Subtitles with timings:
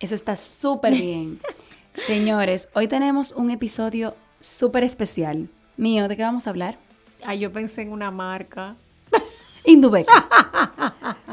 [0.00, 1.40] Eso está súper bien.
[1.94, 5.48] Señores, hoy tenemos un episodio súper especial.
[5.76, 6.76] Mío, ¿de qué vamos a hablar?
[7.24, 8.74] Ay, yo pensé en una marca.
[9.64, 10.12] Indubeca.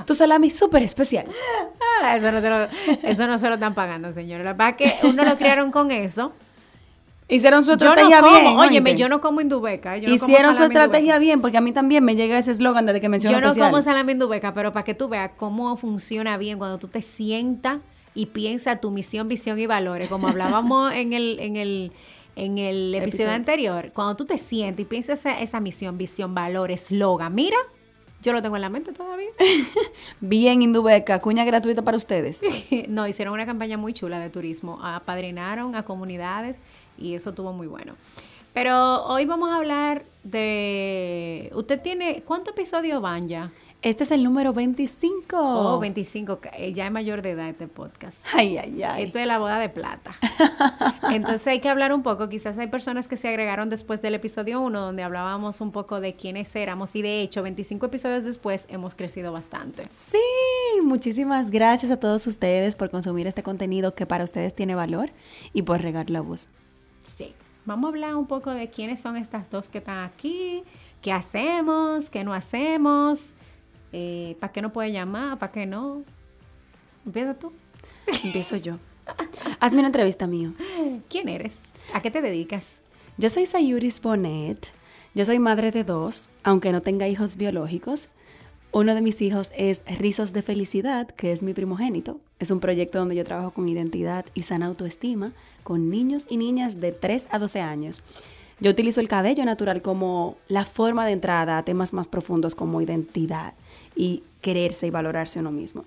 [0.06, 1.26] tu salami súper especial.
[2.02, 2.64] Ah, eso, no se lo,
[3.04, 4.46] eso no se lo están pagando, señores.
[4.46, 6.32] La verdad que uno lo criaron con eso.
[7.28, 8.58] Hicieron su estrategia yo no como, bien.
[8.58, 9.98] Óyeme, yo no como indubeca.
[9.98, 11.20] Yo no como Hicieron su estrategia indubeca.
[11.20, 13.72] bien, porque a mí también me llega ese eslogan desde que menciono Yo no especial.
[13.72, 17.80] como salami indubeca, pero para que tú veas cómo funciona bien cuando tú te sientas
[18.16, 21.92] y piensas tu misión, visión y valores, como hablábamos en el, en el,
[22.36, 23.32] en el episodio, Episodio.
[23.32, 27.58] anterior, cuando tú te sientes y piensas esa, esa misión, visión, valores, eslogan, mira,
[28.24, 29.30] yo lo tengo en la mente todavía.
[30.22, 32.42] Bien, Indubeca, cuña gratuita para ustedes.
[32.88, 36.62] no, hicieron una campaña muy chula de turismo, apadrinaron a comunidades
[36.98, 37.96] y eso estuvo muy bueno.
[38.54, 41.52] Pero hoy vamos a hablar de...
[41.56, 42.22] ¿Usted tiene...
[42.26, 43.52] ¿Cuántos episodios van ya?
[43.84, 45.36] Este es el número 25.
[45.38, 46.40] Oh, 25.
[46.58, 48.18] eh, Ya es mayor de edad este podcast.
[48.34, 49.04] Ay, ay, ay.
[49.04, 50.16] Esto es la boda de plata.
[51.12, 52.30] Entonces hay que hablar un poco.
[52.30, 56.16] Quizás hay personas que se agregaron después del episodio 1, donde hablábamos un poco de
[56.16, 56.96] quiénes éramos.
[56.96, 59.84] Y de hecho, 25 episodios después hemos crecido bastante.
[59.98, 60.18] Sí,
[60.82, 65.10] muchísimas gracias a todos ustedes por consumir este contenido que para ustedes tiene valor
[65.52, 66.48] y por regar la voz.
[67.04, 67.34] Sí.
[67.66, 70.64] Vamos a hablar un poco de quiénes son estas dos que están aquí,
[71.02, 73.26] qué hacemos, qué no hacemos,
[73.94, 76.04] eh, para qué no puede llamar, para qué no.
[77.06, 77.54] Empieza tú.
[78.24, 78.76] Empiezo yo.
[79.60, 80.54] Hazme una entrevista mío.
[81.10, 81.60] ¿Quién eres?
[81.94, 82.78] ¿A qué te dedicas?
[83.18, 84.68] Yo soy Sayuris Bonet.
[85.14, 88.10] Yo soy madre de dos, aunque no tenga hijos biológicos.
[88.72, 92.20] Uno de mis hijos es Rizos de Felicidad, que es mi primogénito.
[92.40, 96.82] Es un proyecto donde yo trabajo con identidad y sana autoestima con niños y niñas
[96.82, 98.04] de 3 a 12 años.
[98.60, 102.82] Yo utilizo el cabello natural como la forma de entrada a temas más profundos como
[102.82, 103.54] identidad
[103.96, 105.86] y quererse y valorarse uno mismo.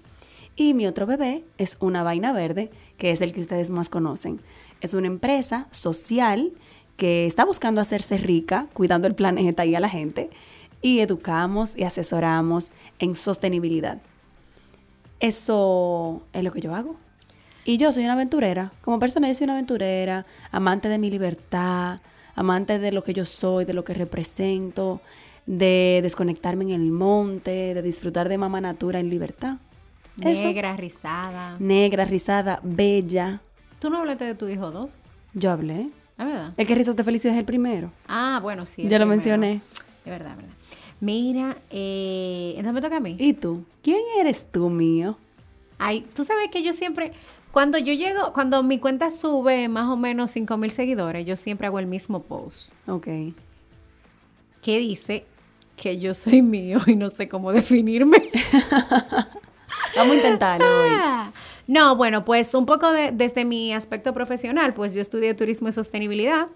[0.57, 4.41] Y mi otro bebé es una vaina verde, que es el que ustedes más conocen.
[4.81, 6.53] Es una empresa social
[6.97, 10.31] que está buscando hacerse rica, cuidando el planeta y a la gente,
[10.81, 14.01] y educamos y asesoramos en sostenibilidad.
[15.21, 16.97] Eso es lo que yo hago.
[17.65, 18.73] Y yo soy una aventurera.
[18.83, 22.01] Como persona, yo soy una aventurera, amante de mi libertad,
[22.35, 25.01] amante de lo que yo soy, de lo que represento,
[25.47, 29.57] de desconectarme en el monte, de disfrutar de mamá natura en libertad.
[30.21, 30.45] Eso.
[30.47, 31.57] Negra, rizada.
[31.59, 33.41] Negra, rizada, bella.
[33.79, 34.97] ¿Tú no hablaste de tu hijo dos?
[35.35, 35.89] Yo hablé.
[36.19, 36.55] ¿Es verdad?
[36.57, 37.91] El que Rizos de Felicidad es el primero.
[38.09, 38.83] Ah, bueno, sí.
[38.89, 39.07] Ya lo primero.
[39.09, 39.61] mencioné.
[40.05, 40.55] Es verdad, verdad.
[41.01, 43.17] Mira, eh, entonces me toca a mí.
[43.19, 43.65] ¿Y tú?
[43.83, 45.19] ¿Quién eres tú, mío?
[45.79, 47.13] Ay, tú sabes que yo siempre,
[47.53, 51.67] cuando yo llego, cuando mi cuenta sube más o menos 5 mil seguidores, yo siempre
[51.67, 53.09] hago el mismo post Ok.
[54.63, 55.27] que dice
[55.77, 58.31] que yo soy mío y no sé cómo definirme.
[59.97, 60.91] Vamos a intentarlo hoy.
[61.69, 65.73] No, bueno, pues un poco de- desde mi aspecto profesional, pues yo estudié turismo y
[65.73, 66.47] sostenibilidad,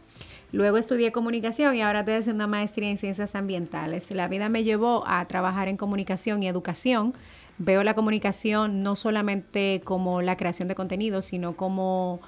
[0.52, 4.08] luego estudié comunicación y ahora estoy haciendo una maestría en ciencias ambientales.
[4.12, 7.12] La vida me llevó a trabajar en comunicación y educación.
[7.58, 12.20] Veo la comunicación no solamente como la creación de contenido, sino como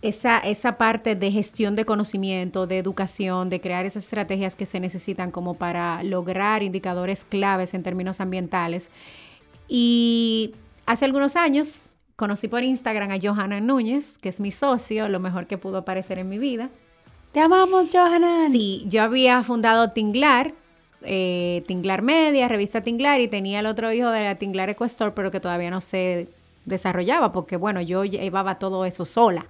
[0.00, 4.80] esa, esa parte de gestión de conocimiento, de educación, de crear esas estrategias que se
[4.80, 8.90] necesitan como para lograr indicadores claves en términos ambientales.
[9.66, 10.54] Y
[10.86, 15.46] hace algunos años conocí por Instagram a Johanna Núñez, que es mi socio, lo mejor
[15.46, 16.70] que pudo aparecer en mi vida.
[17.32, 18.52] Te amamos, Johanan.
[18.52, 20.54] Sí, yo había fundado Tinglar,
[21.02, 25.30] eh, Tinglar Media, revista Tinglar, y tenía el otro hijo de la Tinglar Equestor, pero
[25.30, 26.28] que todavía no se
[26.64, 29.46] desarrollaba, porque bueno, yo llevaba todo eso sola.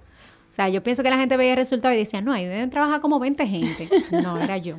[0.49, 2.69] O sea, yo pienso que la gente veía el resultado y decía, no, ahí deben
[2.69, 3.89] trabajar como 20 gente.
[4.11, 4.77] No, era yo.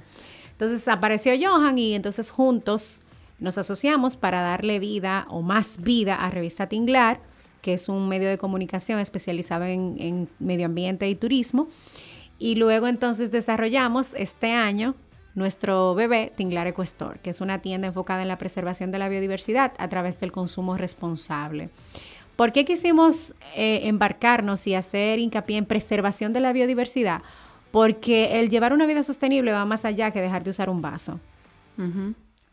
[0.51, 3.01] Entonces apareció Johan y entonces juntos
[3.39, 7.21] nos asociamos para darle vida o más vida a Revista Tinglar,
[7.63, 11.69] que es un medio de comunicación especializado en, en medio ambiente y turismo.
[12.39, 14.95] Y luego entonces desarrollamos este año
[15.35, 19.73] nuestro bebé Tinglar Ecuestor, que es una tienda enfocada en la preservación de la biodiversidad
[19.79, 21.71] a través del consumo responsable.
[22.41, 27.21] ¿Por qué quisimos eh, embarcarnos y hacer hincapié en preservación de la biodiversidad?
[27.71, 31.21] Porque el llevar una vida sostenible va más allá que dejar de usar un vaso.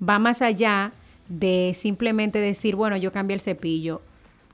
[0.03, 0.91] Va más allá
[1.29, 4.01] de simplemente decir, bueno, yo cambié el cepillo.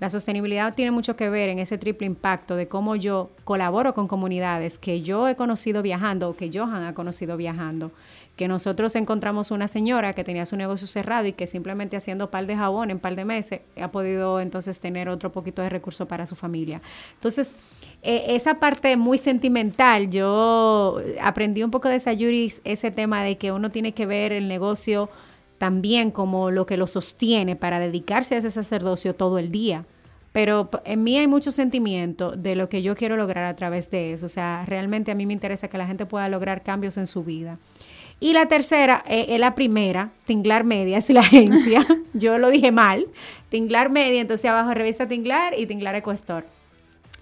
[0.04, 4.10] La sostenibilidad tiene mucho que ver en ese triple impacto de cómo yo colaboro con
[4.10, 7.90] comunidades que yo he conocido viajando o que Johan ha conocido viajando
[8.36, 12.48] que nosotros encontramos una señora que tenía su negocio cerrado y que simplemente haciendo par
[12.48, 16.26] de jabón en par de meses ha podido entonces tener otro poquito de recurso para
[16.26, 16.82] su familia.
[17.14, 17.56] Entonces,
[18.02, 23.54] eh, esa parte muy sentimental, yo aprendí un poco de Sayuri ese tema de que
[23.54, 25.10] uno tiene que ver el negocio
[25.60, 29.86] también como lo que lo sostiene para dedicarse a ese sacerdocio todo el día.
[30.34, 34.12] Pero en mí hay mucho sentimiento de lo que yo quiero lograr a través de
[34.12, 34.26] eso.
[34.26, 37.24] O sea, realmente a mí me interesa que la gente pueda lograr cambios en su
[37.24, 37.60] vida.
[38.20, 41.86] Y la tercera eh, es la primera, Tinglar Media es la agencia.
[42.14, 43.08] Yo lo dije mal.
[43.50, 46.46] Tinglar Media, entonces abajo revista Tinglar y Tinglar Ecuestor.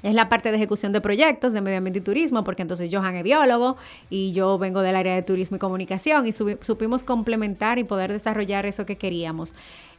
[0.03, 3.15] Es la parte de ejecución de proyectos de medio ambiente y turismo, porque entonces Johan
[3.15, 3.77] es biólogo
[4.09, 8.65] y yo vengo del área de turismo y comunicación y supimos complementar y poder desarrollar
[8.65, 9.53] eso que queríamos.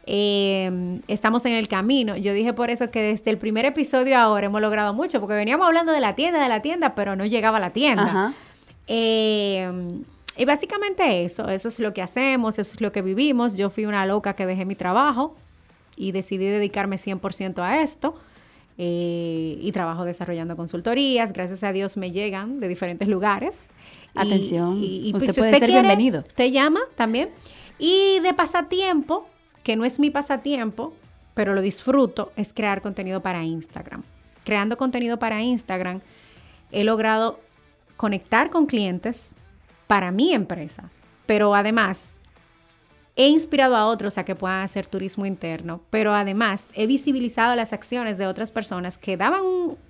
[0.04, 2.16] Em, estamos en el camino.
[2.16, 5.66] Yo dije por eso que desde el primer episodio ahora hemos logrado mucho, porque veníamos
[5.66, 8.34] hablando de la tienda, de la tienda, pero no llegaba a la tienda.
[8.88, 9.70] Eh,
[10.36, 13.56] y básicamente eso, eso es lo que hacemos, eso es lo que vivimos.
[13.56, 15.36] Yo fui una loca que dejé mi trabajo
[15.96, 18.16] y decidí dedicarme 100% a esto.
[18.78, 21.32] Eh, y trabajo desarrollando consultorías.
[21.32, 23.56] Gracias a Dios me llegan de diferentes lugares.
[24.14, 26.24] Atención, y, pues, usted puede ser bienvenido.
[26.26, 27.30] Usted llama también.
[27.78, 29.26] Y de pasatiempo,
[29.62, 30.94] que no es mi pasatiempo,
[31.34, 34.02] pero lo disfruto, es crear contenido para Instagram.
[34.44, 36.00] Creando contenido para Instagram,
[36.70, 37.40] he logrado
[37.96, 39.34] conectar con clientes
[39.86, 40.90] para mi empresa,
[41.26, 42.11] pero además
[43.14, 47.72] he inspirado a otros a que puedan hacer turismo interno, pero además he visibilizado las
[47.72, 49.42] acciones de otras personas que daban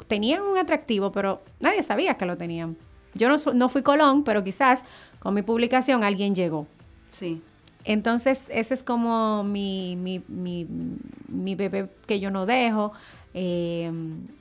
[0.08, 2.76] tenían un atractivo, pero nadie sabía que lo tenían.
[3.14, 4.84] Yo no, no fui Colón, pero quizás
[5.20, 6.66] con mi publicación alguien llegó.
[7.10, 7.40] Sí.
[7.84, 10.66] Entonces, ese es como mi, mi, mi,
[11.28, 12.92] mi bebé que yo no dejo.
[13.34, 13.90] Eh,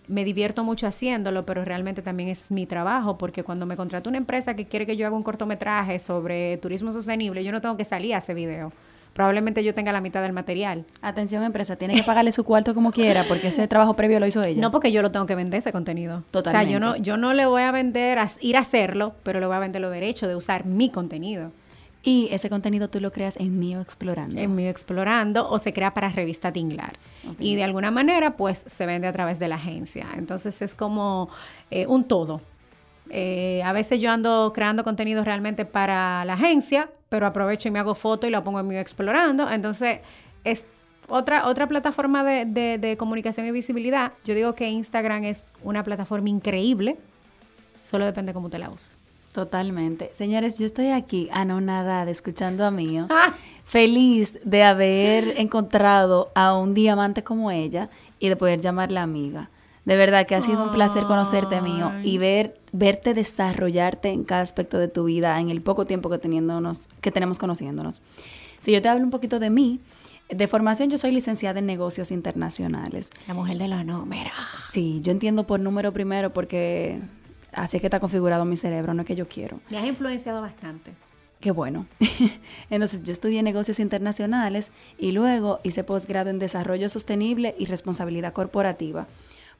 [0.07, 4.17] me divierto mucho haciéndolo, pero realmente también es mi trabajo, porque cuando me contrata una
[4.17, 7.85] empresa que quiere que yo haga un cortometraje sobre turismo sostenible, yo no tengo que
[7.85, 8.73] salir a ese video.
[9.13, 10.85] Probablemente yo tenga la mitad del material.
[11.01, 14.41] Atención, empresa, tiene que pagarle su cuarto como quiera, porque ese trabajo previo lo hizo
[14.41, 14.61] ella.
[14.61, 16.23] No, porque yo lo tengo que vender ese contenido.
[16.31, 16.75] Totalmente.
[16.75, 19.41] O sea, yo no, yo no le voy a vender, a, ir a hacerlo, pero
[19.41, 21.51] le voy a vender los derechos de usar mi contenido.
[22.03, 24.39] Y ese contenido tú lo creas en Mío Explorando.
[24.39, 26.97] En Mío Explorando o se crea para revista Tinglar.
[27.39, 30.07] Y de alguna manera, pues se vende a través de la agencia.
[30.15, 31.29] Entonces es como
[31.69, 32.41] eh, un todo.
[33.09, 37.79] Eh, a veces yo ando creando contenido realmente para la agencia, pero aprovecho y me
[37.79, 39.49] hago foto y lo pongo en Mío Explorando.
[39.49, 39.99] Entonces
[40.43, 40.65] es
[41.07, 42.45] otra, otra plataforma de,
[42.79, 44.13] de comunicación y visibilidad.
[44.25, 46.97] Yo digo que Instagram es una plataforma increíble.
[47.83, 49.00] Solo depende cómo te la uses.
[49.33, 50.09] Totalmente.
[50.13, 53.33] Señores, yo estoy aquí anonadada escuchando a Mío, ah.
[53.63, 57.89] feliz de haber encontrado a un diamante como ella
[58.19, 59.49] y de poder llamarla amiga.
[59.85, 64.41] De verdad que ha sido un placer conocerte, Mío, y ver, verte desarrollarte en cada
[64.41, 68.01] aspecto de tu vida en el poco tiempo que, teniéndonos, que tenemos conociéndonos.
[68.59, 69.79] Si yo te hablo un poquito de mí,
[70.29, 73.09] de formación yo soy licenciada en negocios internacionales.
[73.27, 74.33] La mujer de los números.
[74.71, 76.99] Sí, yo entiendo por número primero porque
[77.53, 79.59] Así es que está configurado mi cerebro, no es que yo quiero.
[79.69, 80.91] Me has influenciado bastante.
[81.41, 81.87] Qué bueno.
[82.69, 89.07] Entonces yo estudié negocios internacionales y luego hice posgrado en desarrollo sostenible y responsabilidad corporativa.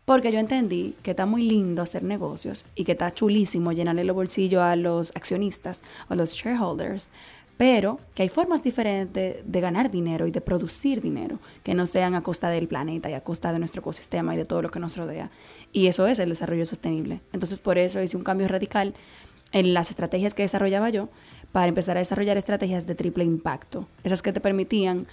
[0.06, 4.16] Porque yo entendí que está muy lindo hacer negocios y que está chulísimo llenarle los
[4.16, 7.12] bolsillos a los accionistas o los shareholders,
[7.58, 12.16] pero que hay formas diferentes de ganar dinero y de producir dinero que no sean
[12.16, 14.80] a costa del planeta y a costa de nuestro ecosistema y de todo lo que
[14.80, 15.30] nos rodea.
[15.72, 17.22] Y eso es el desarrollo sostenible.
[17.34, 18.94] Entonces por eso hice un cambio radical
[19.52, 21.10] en las estrategias que desarrollaba yo
[21.52, 23.88] para empezar a desarrollar estrategias de triple impacto.
[24.04, 25.06] Esas que te permitían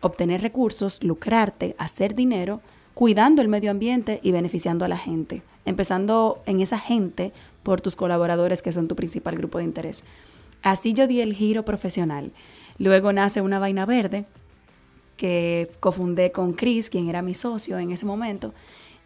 [0.00, 2.60] obtener recursos, lucrarte, hacer dinero,
[2.94, 5.42] cuidando el medio ambiente y beneficiando a la gente.
[5.64, 10.04] Empezando en esa gente por tus colaboradores que son tu principal grupo de interés.
[10.62, 12.32] Así yo di el giro profesional.
[12.78, 14.26] Luego nace una vaina verde
[15.16, 18.54] que cofundé con Chris, quien era mi socio en ese momento.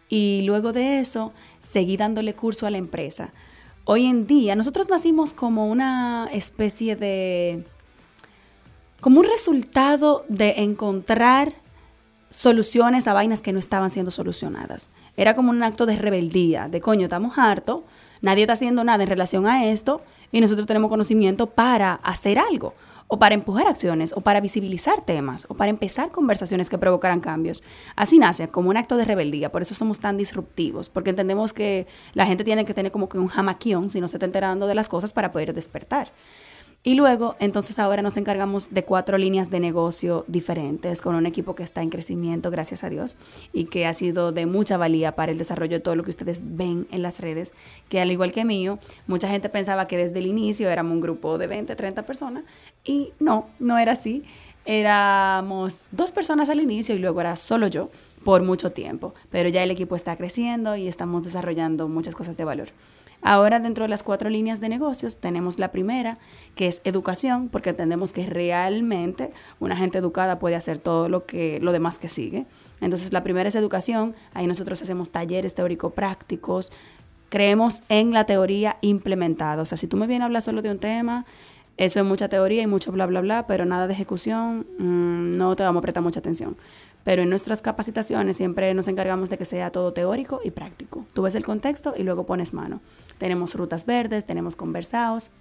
[0.09, 3.33] Y luego de eso seguí dándole curso a la empresa.
[3.85, 7.65] Hoy en día nosotros nacimos como una especie de...
[9.01, 11.53] como un resultado de encontrar
[12.29, 14.89] soluciones a vainas que no estaban siendo solucionadas.
[15.17, 17.81] Era como un acto de rebeldía, de coño, estamos hartos,
[18.21, 20.01] nadie está haciendo nada en relación a esto
[20.33, 22.73] y nosotros tenemos conocimiento para hacer algo
[23.07, 27.61] o para empujar acciones, o para visibilizar temas, o para empezar conversaciones que provocaran cambios.
[27.95, 31.85] Así nace, como un acto de rebeldía, por eso somos tan disruptivos, porque entendemos que
[32.13, 34.73] la gente tiene que tener como que un jamaquión si no se está enterando de
[34.73, 36.11] las cosas para poder despertar.
[36.85, 41.55] Y luego, entonces ahora nos encargamos de cuatro líneas de negocio diferentes con un equipo
[41.55, 43.15] que está en crecimiento, gracias a Dios,
[43.53, 46.41] y que ha sido de mucha valía para el desarrollo de todo lo que ustedes
[46.43, 47.53] ven en las redes,
[47.87, 51.37] que al igual que mío, mucha gente pensaba que desde el inicio éramos un grupo
[51.37, 52.43] de 20, 30 personas,
[52.83, 54.25] y no, no era así.
[54.65, 57.89] Éramos dos personas al inicio y luego era solo yo
[58.25, 62.43] por mucho tiempo, pero ya el equipo está creciendo y estamos desarrollando muchas cosas de
[62.43, 62.69] valor.
[63.23, 66.17] Ahora dentro de las cuatro líneas de negocios tenemos la primera,
[66.55, 71.59] que es educación, porque entendemos que realmente una gente educada puede hacer todo lo que
[71.61, 72.45] lo demás que sigue.
[72.81, 76.71] Entonces la primera es educación, ahí nosotros hacemos talleres teórico-prácticos,
[77.29, 79.61] creemos en la teoría implementada.
[79.61, 81.25] O sea, si tú me vienes a hablar solo de un tema,
[81.77, 85.55] eso es mucha teoría y mucho bla, bla, bla, pero nada de ejecución, mm, no
[85.55, 86.55] te vamos a prestar mucha atención.
[87.03, 91.05] Pero en nuestras capacitaciones siempre nos encargamos de que sea todo teórico y práctico.
[91.13, 92.81] Tú ves el contexto y luego pones mano.
[93.17, 95.31] Tenemos rutas verdes, tenemos conversados.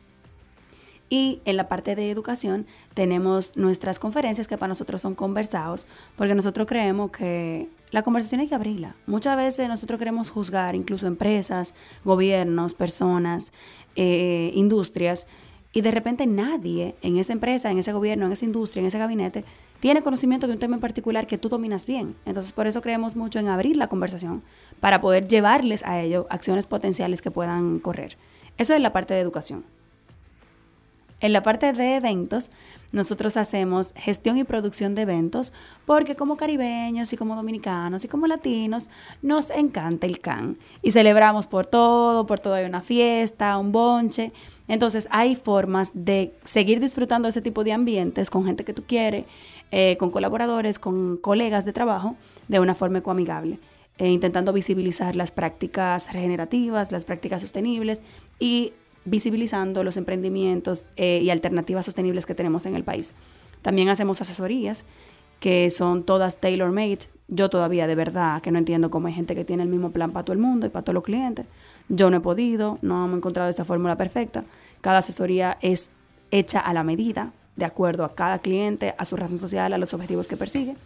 [1.09, 6.35] Y en la parte de educación tenemos nuestras conferencias que para nosotros son conversados, porque
[6.35, 8.97] nosotros creemos que la conversación hay que abrirla.
[9.07, 13.53] Muchas veces nosotros queremos juzgar incluso empresas, gobiernos, personas,
[13.95, 15.27] eh, industrias,
[15.75, 18.99] y de repente nadie en esa empresa, en ese gobierno, en esa industria, en ese
[18.99, 19.45] gabinete,
[19.83, 22.15] tiene conocimiento de un tema en particular que tú dominas bien.
[22.25, 24.45] Entonces, por eso creemos mucho en abrir la conversación
[24.79, 28.17] para poder llevarles a ellos acciones potenciales que puedan correr.
[28.59, 29.65] Eso es la parte de educación.
[31.19, 32.53] En la parte de eventos,
[32.93, 35.53] nosotros hacemos gestión y producción de eventos
[35.87, 38.91] porque como caribeños y como dominicanos y como latinos
[39.23, 44.33] nos encanta el can y celebramos por todo, por todo hay una fiesta, un bonche.
[44.69, 49.25] Entonces hay formas de seguir disfrutando ese tipo de ambientes con gente que tú quieres
[49.75, 52.15] eh, con colaboradores, con colegas de trabajo,
[52.47, 53.59] de una forma ecoamigable,
[53.97, 58.03] eh, intentando visibilizar las prácticas regenerativas, las prácticas sostenibles
[58.39, 63.15] y visibilizando los emprendimientos eh, y alternativas sostenibles que tenemos en el país.
[63.63, 64.85] También hacemos asesorías
[65.41, 67.01] que son todas tailor-made.
[67.29, 70.13] Yo todavía de verdad que no entiendo cómo hay gente que tiene el mismo plan
[70.13, 71.47] para todo el mundo y para todos los clientes.
[71.89, 74.45] Yo no he podido, no hemos encontrado esa fórmula perfecta.
[74.81, 75.91] Cada asesoría es
[76.31, 79.93] hecha a la medida de acuerdo a cada cliente, a su razón social, a los
[79.95, 80.77] objetivos que persigue.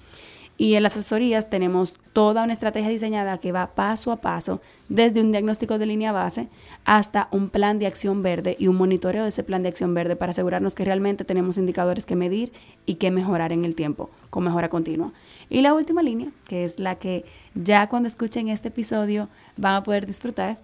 [0.58, 5.20] Y en las asesorías tenemos toda una estrategia diseñada que va paso a paso, desde
[5.20, 6.48] un diagnóstico de línea base
[6.84, 10.16] hasta un plan de acción verde y un monitoreo de ese plan de acción verde
[10.16, 12.52] para asegurarnos que realmente tenemos indicadores que medir
[12.86, 15.12] y que mejorar en el tiempo, con mejora continua.
[15.50, 19.82] Y la última línea, que es la que ya cuando escuchen este episodio van a
[19.82, 20.58] poder disfrutar.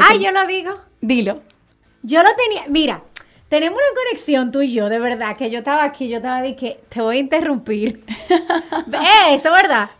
[0.00, 0.74] ¡Ay, yo lo digo!
[1.00, 1.40] Dilo.
[2.04, 3.02] Yo lo tenía, mira,
[3.52, 6.56] tenemos una conexión tú y yo, de verdad, que yo estaba aquí, yo estaba de
[6.56, 8.02] que te voy a interrumpir.
[8.30, 9.90] Eh, eso, ¿verdad?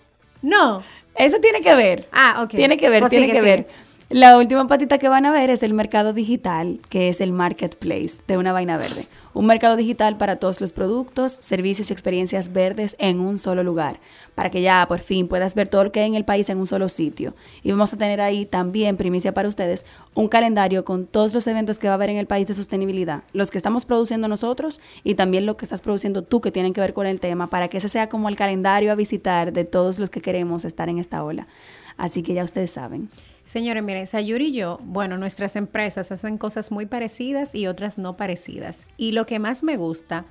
[0.41, 0.83] No.
[1.15, 2.09] Eso tiene que ver.
[2.13, 2.49] Ah, ok.
[2.49, 3.57] Tiene que ver, Pues tiene sigue, que sigue.
[3.57, 3.69] ver.
[4.09, 8.17] La última patita que van a ver es el mercado digital, que es el marketplace
[8.27, 9.07] de una vaina verde.
[9.35, 13.99] Un mercado digital para todos los productos, servicios y experiencias verdes en un solo lugar,
[14.35, 16.59] para que ya por fin puedas ver todo lo que hay en el país en
[16.59, 17.33] un solo sitio.
[17.63, 21.79] Y vamos a tener ahí también, primicia para ustedes, un calendario con todos los eventos
[21.79, 25.15] que va a haber en el país de sostenibilidad, los que estamos produciendo nosotros y
[25.15, 27.79] también lo que estás produciendo tú que tienen que ver con el tema, para que
[27.79, 31.25] ese sea como el calendario a visitar de todos los que queremos estar en esta
[31.25, 31.47] ola.
[31.97, 33.09] Así que ya ustedes saben.
[33.45, 38.17] Señores, miren, Sayuri y yo, bueno, nuestras empresas hacen cosas muy parecidas y otras no
[38.17, 38.87] parecidas.
[38.97, 40.25] Y lo que más me gusta,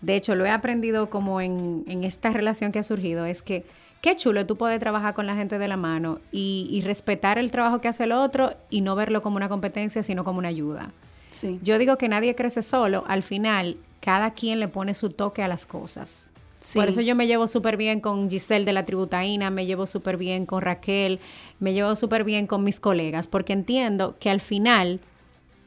[0.00, 3.64] de hecho lo he aprendido como en, en esta relación que ha surgido, es que
[4.02, 7.50] qué chulo tú poder trabajar con la gente de la mano y, y respetar el
[7.50, 10.92] trabajo que hace el otro y no verlo como una competencia, sino como una ayuda.
[11.30, 11.58] Sí.
[11.62, 15.48] Yo digo que nadie crece solo, al final cada quien le pone su toque a
[15.48, 16.30] las cosas.
[16.66, 16.80] Sí.
[16.80, 20.16] Por eso yo me llevo súper bien con Giselle de la Tributaína, me llevo súper
[20.16, 21.20] bien con Raquel,
[21.60, 24.98] me llevo súper bien con mis colegas, porque entiendo que al final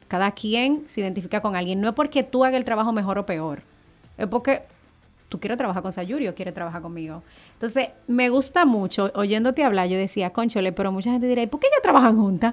[0.08, 1.80] cada quien se identifica con alguien.
[1.80, 3.62] No es porque tú hagas el trabajo mejor o peor,
[4.18, 4.60] es porque
[5.30, 7.22] tú quieres trabajar con Sayuri o quieres trabajar conmigo.
[7.54, 11.60] Entonces, me gusta mucho, oyéndote hablar, yo decía, conchole, pero mucha gente dirá, ¿y por
[11.60, 12.52] qué ya trabajan juntas?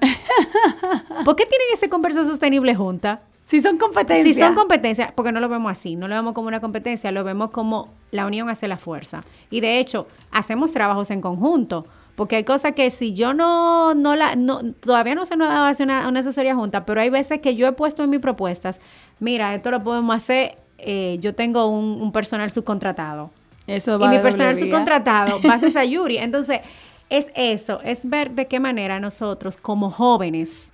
[1.22, 3.18] ¿Por qué tienen ese conversación sostenible juntas?
[3.48, 4.36] Si son competencias.
[4.36, 7.24] Si son competencias, porque no lo vemos así, no lo vemos como una competencia, lo
[7.24, 9.24] vemos como la unión hace la fuerza.
[9.48, 14.16] Y de hecho, hacemos trabajos en conjunto, porque hay cosas que si yo no, no
[14.16, 17.08] la, no, todavía no se nos ha dado hacer una, una asesoría junta, pero hay
[17.08, 18.82] veces que yo he puesto en mis propuestas,
[19.18, 23.30] mira, esto lo podemos hacer, eh, yo tengo un, un personal subcontratado.
[23.66, 26.18] Eso va Y mi personal subcontratado va a ser Sayuri.
[26.18, 26.60] Entonces,
[27.08, 30.70] es eso, es ver de qué manera nosotros como jóvenes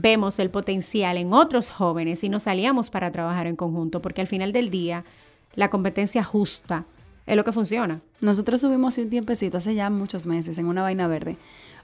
[0.00, 4.26] vemos el potencial en otros jóvenes y nos salíamos para trabajar en conjunto, porque al
[4.26, 5.04] final del día
[5.54, 6.84] la competencia justa
[7.26, 8.00] es lo que funciona.
[8.20, 11.36] Nosotros subimos un tiempecito, hace ya muchos meses, en una vaina verde,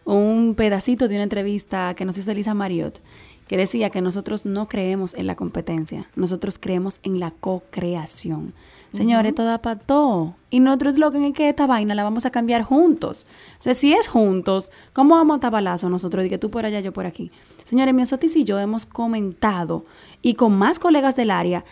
[0.04, 3.00] un pedacito de una entrevista que nos hizo Elisa Mariot,
[3.46, 8.54] que decía que nosotros no creemos en la competencia, nosotros creemos en la co-creación.
[8.94, 10.36] Señores, toda para todo.
[10.50, 13.26] Y nuestro eslogan es que esta vaina la vamos a cambiar juntos.
[13.58, 16.24] O sea, si es juntos, ¿cómo vamos a tabalazo nosotros?
[16.24, 17.32] Y que tú por allá, yo por aquí.
[17.64, 19.82] Señores, Miosotis y yo hemos comentado,
[20.22, 21.64] y con más colegas del área,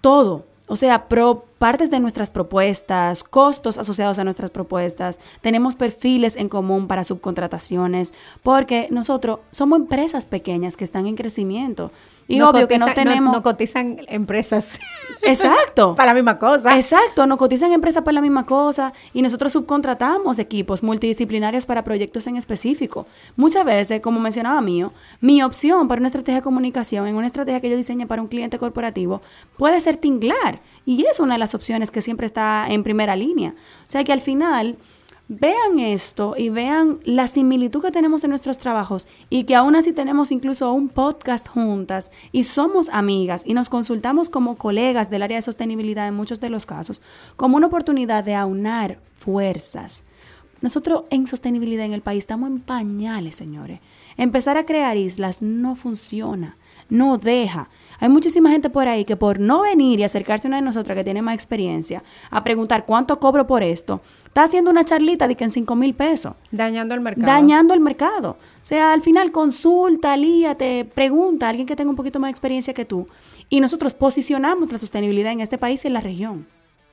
[0.00, 6.36] todo o sea, pro, partes de nuestras propuestas, costos asociados a nuestras propuestas, tenemos perfiles
[6.36, 11.90] en común para subcontrataciones, porque nosotros somos empresas pequeñas que están en crecimiento.
[12.30, 13.34] Y obvio que no tenemos...
[13.34, 14.78] No, cotizan empresas.
[15.22, 15.94] Exacto.
[15.96, 16.76] para la misma cosa.
[16.76, 22.26] Exacto, no cotizan empresas para la misma cosa y nosotros subcontratamos equipos multidisciplinarios para proyectos
[22.28, 23.04] en específico.
[23.36, 27.60] Muchas veces, como mencionaba mío, mi opción para una estrategia de comunicación, en una estrategia
[27.60, 29.20] que yo diseñe para un cliente corporativo,
[29.56, 30.60] puede ser tinglar.
[30.86, 33.54] Y es una de las opciones que siempre está en primera línea.
[33.86, 34.76] O sea que al final
[35.32, 39.92] vean esto y vean la similitud que tenemos en nuestros trabajos y que aún así
[39.92, 45.38] tenemos incluso un podcast juntas y somos amigas y nos consultamos como colegas del área
[45.38, 47.00] de sostenibilidad en muchos de los casos,
[47.36, 50.04] como una oportunidad de aunar fuerzas.
[50.62, 53.78] Nosotros en sostenibilidad en el país estamos en pañales, señores.
[54.16, 56.56] Empezar a crear islas no funciona,
[56.90, 57.68] no deja.
[58.00, 60.96] Hay muchísima gente por ahí que por no venir y acercarse a una de nosotras
[60.96, 65.36] que tiene más experiencia a preguntar cuánto cobro por esto, está haciendo una charlita de
[65.36, 66.32] que en 5 mil pesos.
[66.50, 67.26] Dañando el mercado.
[67.26, 68.30] Dañando el mercado.
[68.30, 72.32] O sea, al final consulta, líate, pregunta a alguien que tenga un poquito más de
[72.32, 73.06] experiencia que tú.
[73.50, 76.46] Y nosotros posicionamos la sostenibilidad en este país y en la región.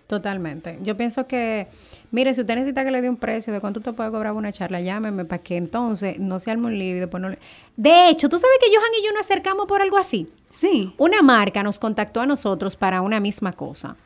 [0.08, 0.80] Totalmente.
[0.82, 1.68] Yo pienso que,
[2.12, 4.54] mire, si usted necesita que le dé un precio de cuánto usted puede cobrar una
[4.54, 7.40] charla, llámeme para que entonces no se arme un lío y después no le...
[7.76, 10.30] De hecho, ¿tú sabes que Johan y yo nos acercamos por algo así?
[10.48, 10.94] Sí.
[10.98, 13.98] Una marca nos contactó a nosotros para una misma cosa.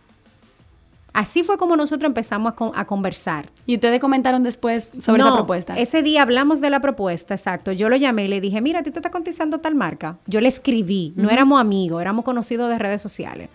[1.13, 3.49] Así fue como nosotros empezamos a, conversar.
[3.65, 5.77] ¿Y ustedes comentaron después sobre esa propuesta?
[5.77, 7.73] Ese día hablamos de la propuesta, exacto.
[7.73, 10.17] Yo lo llamé y le dije, mira, a ti te está cotizando tal marca.
[10.25, 13.49] Yo le escribí, no éramos amigos, éramos conocidos de redes sociales.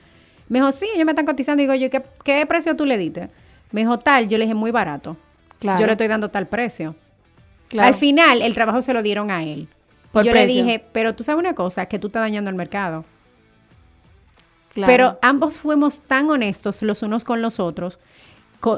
[0.48, 1.61] Me dijo, sí, ellos me están cotizando.
[1.61, 1.88] Digo yo,
[2.24, 3.28] ¿qué, precio tú le diste?
[3.72, 4.28] Me dijo, tal.
[4.28, 5.16] Yo le dije, muy barato.
[5.59, 5.80] Claro.
[5.80, 6.94] Yo le estoy dando tal precio.
[7.78, 9.68] Al final, el trabajo se lo dieron a él.
[10.14, 13.04] yo le dije, pero tú sabes una cosa, que tú estás dañando el mercado.
[14.72, 14.92] Claro.
[14.92, 17.98] Pero ambos fuimos tan honestos los unos con los otros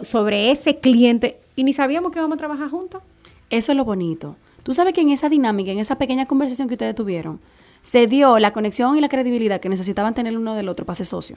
[0.03, 3.03] sobre ese cliente y ni sabíamos que íbamos a trabajar juntos.
[3.51, 4.37] Eso es lo bonito.
[4.63, 7.41] Tú sabes que en esa dinámica, en esa pequeña conversación que ustedes tuvieron,
[7.83, 11.07] se dio la conexión y la credibilidad que necesitaban tener uno del otro para ser
[11.07, 11.37] socio.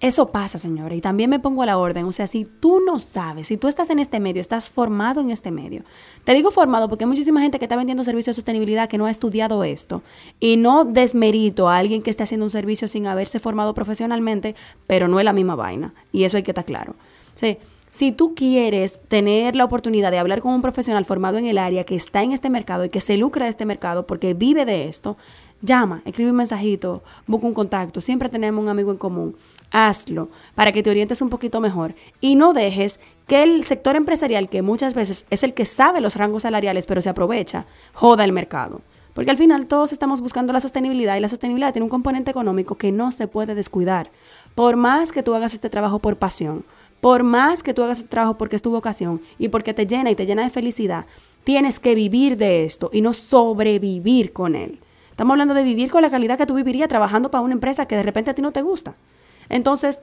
[0.00, 2.04] Eso pasa, señora, y también me pongo a la orden.
[2.06, 5.30] O sea, si tú no sabes, si tú estás en este medio, estás formado en
[5.30, 5.82] este medio.
[6.24, 9.06] Te digo formado porque hay muchísima gente que está vendiendo servicios de sostenibilidad que no
[9.06, 10.02] ha estudiado esto.
[10.40, 14.56] Y no desmerito a alguien que esté haciendo un servicio sin haberse formado profesionalmente,
[14.88, 15.94] pero no es la misma vaina.
[16.12, 16.96] Y eso hay que estar claro.
[17.36, 17.58] Sí.
[17.96, 21.84] Si tú quieres tener la oportunidad de hablar con un profesional formado en el área
[21.84, 24.86] que está en este mercado y que se lucra de este mercado porque vive de
[24.86, 25.16] esto,
[25.62, 28.02] llama, escribe un mensajito, busca un contacto.
[28.02, 29.34] Siempre tenemos un amigo en común.
[29.70, 34.50] Hazlo para que te orientes un poquito mejor y no dejes que el sector empresarial,
[34.50, 38.32] que muchas veces es el que sabe los rangos salariales pero se aprovecha, joda el
[38.32, 38.82] mercado.
[39.14, 42.74] Porque al final todos estamos buscando la sostenibilidad y la sostenibilidad tiene un componente económico
[42.74, 44.10] que no se puede descuidar.
[44.54, 46.62] Por más que tú hagas este trabajo por pasión,
[47.00, 50.10] por más que tú hagas el trabajo porque es tu vocación y porque te llena
[50.10, 51.06] y te llena de felicidad,
[51.44, 54.80] tienes que vivir de esto y no sobrevivir con él.
[55.10, 57.96] Estamos hablando de vivir con la calidad que tú vivirías trabajando para una empresa que
[57.96, 58.94] de repente a ti no te gusta.
[59.48, 60.00] Entonces,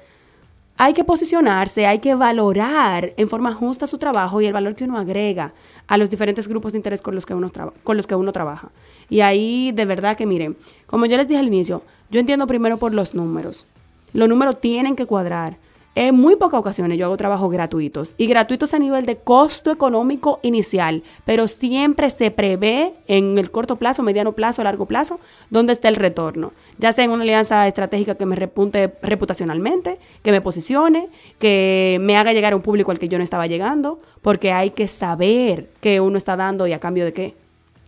[0.78, 4.86] hay que posicionarse, hay que valorar en forma justa su trabajo y el valor que
[4.86, 5.54] uno agrega
[5.88, 7.52] a los diferentes grupos de interés con los que uno,
[7.84, 8.72] con los que uno trabaja.
[9.10, 12.78] Y ahí, de verdad que miren, como yo les dije al inicio, yo entiendo primero
[12.78, 13.68] por los números.
[14.14, 15.58] Los números tienen que cuadrar.
[15.96, 20.40] En muy pocas ocasiones yo hago trabajos gratuitos y gratuitos a nivel de costo económico
[20.42, 25.20] inicial, pero siempre se prevé en el corto plazo, mediano plazo, largo plazo,
[25.52, 26.52] dónde está el retorno.
[26.80, 32.18] Ya sea en una alianza estratégica que me repunte reputacionalmente, que me posicione, que me
[32.18, 35.70] haga llegar a un público al que yo no estaba llegando, porque hay que saber
[35.80, 37.36] qué uno está dando y a cambio de qué.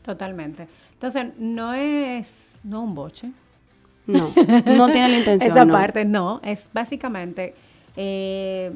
[0.03, 0.67] Totalmente.
[0.93, 3.31] Entonces, no es no un boche.
[4.05, 4.31] No,
[4.65, 5.57] no tiene la intención.
[5.57, 7.55] Esa parte no, es básicamente
[7.95, 8.71] eh,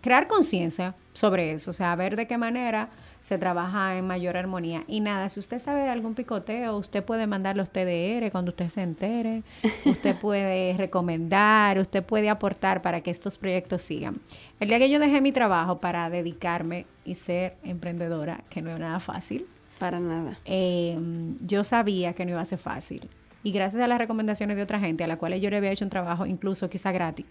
[0.00, 2.88] crear conciencia sobre eso, o sea, ver de qué manera
[3.20, 4.82] se trabaja en mayor armonía.
[4.88, 8.68] Y nada, si usted sabe de algún picoteo, usted puede mandar los TDR cuando usted
[8.68, 9.44] se entere,
[9.84, 14.16] usted puede recomendar, usted puede aportar para que estos proyectos sigan.
[14.58, 18.80] El día que yo dejé mi trabajo para dedicarme y ser emprendedora, que no es
[18.80, 19.46] nada fácil,
[19.78, 20.36] Para nada.
[20.44, 20.98] eh,
[21.46, 23.08] yo sabía que no iba a ser fácil.
[23.44, 25.84] Y gracias a las recomendaciones de otra gente, a la cual yo le había hecho
[25.84, 27.26] un trabajo incluso quizá gratis.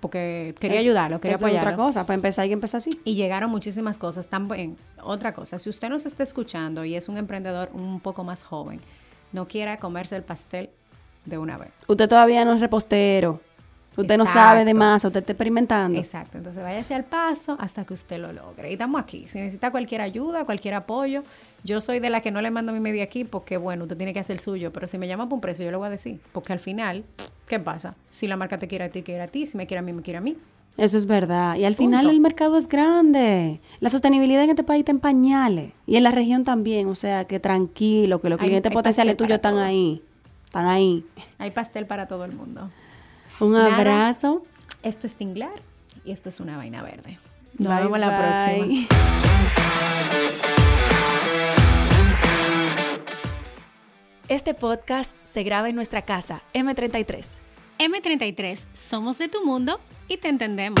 [0.00, 1.70] Porque quería Es- ayudarlo, quería eso apoyarlo.
[1.72, 2.06] otra cosa.
[2.06, 2.90] Para empezar hay que empezar así.
[3.04, 4.28] Y llegaron muchísimas cosas.
[4.28, 8.42] También, otra cosa, si usted nos está escuchando y es un emprendedor un poco más
[8.44, 8.80] joven,
[9.32, 10.70] no quiera comerse el pastel
[11.24, 11.70] de una vez.
[11.88, 13.40] Usted todavía no es repostero.
[13.96, 15.98] Usted no sabe de masa, usted está experimentando.
[15.98, 18.68] Exacto, entonces váyase al paso hasta que usted lo logre.
[18.70, 19.26] Y estamos aquí.
[19.26, 21.22] Si necesita cualquier ayuda, cualquier apoyo,
[21.64, 24.12] yo soy de la que no le mando mi media aquí porque, bueno, usted tiene
[24.12, 24.72] que hacer el suyo.
[24.72, 26.20] Pero si me llama por un precio, yo le voy a decir.
[26.32, 27.04] Porque al final,
[27.48, 27.94] ¿qué pasa?
[28.10, 29.46] Si la marca te quiere a ti, quiere a ti.
[29.46, 30.36] Si me quiere a mí, me quiere a mí.
[30.76, 31.56] Eso es verdad.
[31.56, 33.60] Y al final el mercado es grande.
[33.80, 35.72] La sostenibilidad en este país está en pañales.
[35.86, 36.86] Y en la región también.
[36.88, 39.62] O sea, que tranquilo, que los Hay- clientes hay potenciales tuyos están todo.
[39.62, 40.02] ahí.
[40.44, 41.04] Están ahí.
[41.38, 42.70] Hay pastel para todo el mundo.
[43.40, 43.76] Un Nada.
[43.76, 44.42] abrazo.
[44.82, 45.60] Esto es Tinglar
[46.04, 47.18] y esto es una vaina verde.
[47.58, 49.86] Nos Bye, vemos la próxima.
[54.28, 57.38] Este podcast se graba en nuestra casa, M33.
[57.78, 60.80] M33, somos de tu mundo y te entendemos.